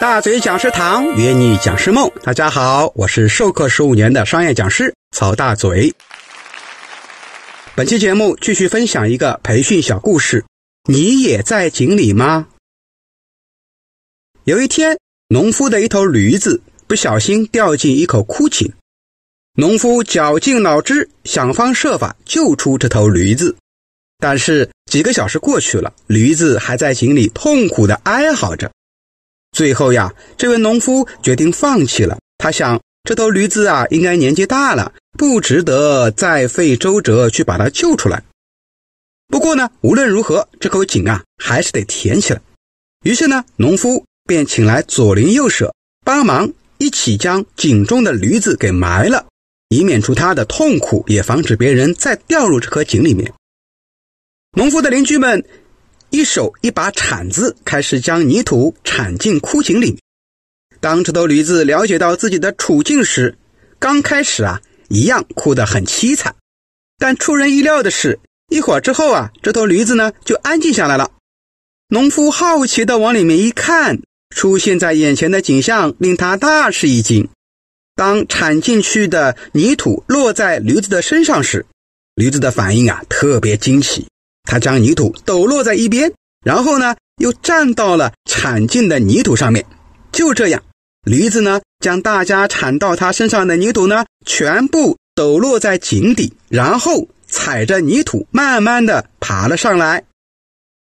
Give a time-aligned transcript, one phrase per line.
[0.00, 5.94] 大嘴讲师堂约你讲师梦，大家好，我是授课十五年的商业讲师曹大嘴。
[7.74, 10.42] 本期节目继续分享一个培训小故事。
[10.88, 12.48] 你也在井里吗？
[14.44, 14.98] 有一天，
[15.28, 18.72] 农夫的一头驴子不小心掉进一口枯井，
[19.52, 23.54] 农夫绞尽脑汁想方设法救出这头驴子，
[24.18, 28.72] 但是几个小时过去了，驴子还在井里痛苦的哀嚎着。
[29.60, 32.18] 最后呀，这位农夫决定放弃了。
[32.38, 38.22] 他想，这头驴子啊，应该年纪大了，不值得再费周折去把它救出来。
[39.28, 42.40] 不过呢，无论如何，这口井啊，还是得填起来。
[43.04, 45.74] 于是呢，农夫便请来左邻右舍
[46.06, 49.26] 帮忙，一起将井中的驴子给埋了，
[49.68, 53.30] 以免除他的痛苦，也防止别人再掉入这口井里面。
[54.56, 55.44] 农夫的邻居们。
[56.10, 59.98] 一手一把铲子，开始将泥土铲进枯井里。
[60.80, 63.36] 当这头驴子了解到自己的处境时，
[63.78, 66.34] 刚开始啊，一样哭得很凄惨。
[66.98, 71.12] 但出人意料的是，一会儿之后啊，这头驴子呢就安静下来了。
[71.88, 74.00] 农夫好奇地往里面一看，
[74.34, 77.28] 出现在眼前的景象令他大吃一惊。
[77.94, 81.66] 当铲进去的泥土落在驴子的身上时，
[82.14, 84.06] 驴子的反应啊特别惊奇。
[84.50, 86.12] 他将泥土抖落在一边，
[86.44, 89.64] 然后呢，又站到了铲进的泥土上面。
[90.10, 90.60] 就这样，
[91.04, 100.02] 驴子呢，将大家铲到他身上的泥土呢，全部抖落在井底，然后踩着泥土慢慢的爬了上来。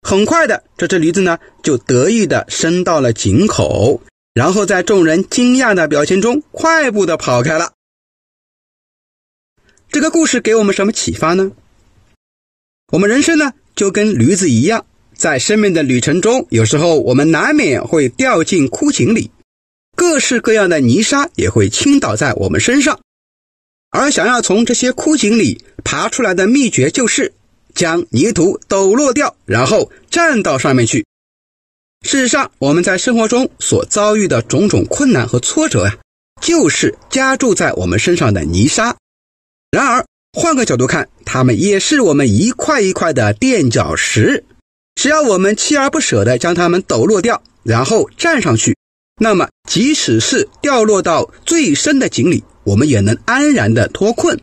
[0.00, 4.00] 很快的，这只驴子呢，就得意的伸到了井口，
[4.32, 7.72] 然后在众人惊讶的表情中，快步的跑开了。
[9.90, 11.52] 这个故事给我们什么启发呢？
[12.92, 19.30] 我们人生呢，就跟驴子一样，在生命的旅程中，有时候我们难免会掉进枯井里，
[19.96, 23.00] 各式各样的泥沙也会倾倒在我们身上。
[23.88, 27.32] 而想要从这些枯井里爬出来的秘诀，就是
[27.74, 31.06] 将泥土抖落掉，然后站到上面去。
[32.02, 35.96] 事实上，我们在生活中所遭遇的种种困难和挫折呀，
[36.42, 38.94] 就是加注在我们身上的泥沙。
[39.70, 44.44] 然而，换个角度看，它们也是我们一块一块的垫脚石。
[44.94, 48.74] 只要我们锲而不舍地将它们抖落掉，然后站上去，
[49.20, 54.40] 那么即使是掉落到最深的井里，我们也能安然地脱困。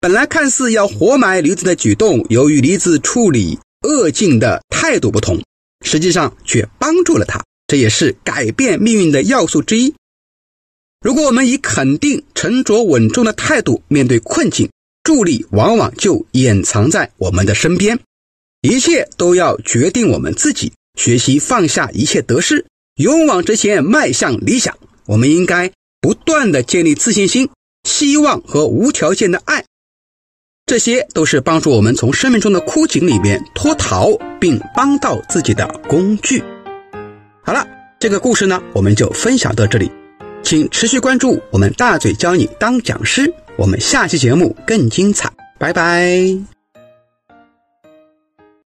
[0.00, 5.40] 本来看似要活埋驴子的举动，由于驴子处理恶境的态度不同，
[5.84, 7.42] 实际上却帮助了他。
[7.66, 9.94] 这也是改变命运的要素之一。
[11.04, 14.70] 如果我们以肯定、沉着稳重的态度面对困境，
[15.04, 17.98] 助力往往就掩藏在我们的身边，
[18.60, 20.72] 一切都要决定我们自己。
[20.98, 24.76] 学习放下一切得失，勇往直前，迈向理想。
[25.06, 27.48] 我们应该不断的建立自信心、
[27.82, 29.64] 希望和无条件的爱，
[30.66, 36.44] 这些都是帮助我们从生命中的枯井里面脱逃，并帮到自己的工具。
[37.42, 37.66] 好了，
[37.98, 39.90] 这个故事呢，我们就分享到这里，
[40.44, 43.32] 请持续关注我们大嘴教你当讲师。
[43.62, 46.51] 我们下期节目更精彩，拜拜。